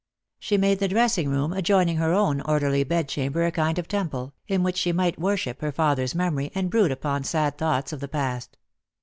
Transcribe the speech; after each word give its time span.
She 0.39 0.57
made 0.57 0.79
the 0.79 0.87
dressing 0.87 1.29
room 1.29 1.53
adjoining 1.53 1.97
her 1.97 2.11
own 2.11 2.41
orderly 2.41 2.83
bedchamber 2.83 3.45
a 3.45 3.51
kind 3.51 3.77
of 3.77 3.87
temple, 3.87 4.33
in 4.47 4.63
which 4.63 4.77
she 4.77 4.91
might 4.91 5.19
worship 5.21 5.61
her 5.61 5.71
father's 5.71 6.15
memory, 6.15 6.51
and 6.55 6.71
brood, 6.71 6.89
upon 6.91 7.23
sad 7.23 7.55
thoughts 7.59 7.93
of 7.93 7.99
the 7.99 8.07
past. 8.07 8.57